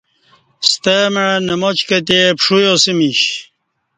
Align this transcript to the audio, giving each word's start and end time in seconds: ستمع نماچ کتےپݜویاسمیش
ستمع 0.69 1.27
نماچ 1.47 1.77
کتےپݜویاسمیش 1.89 3.19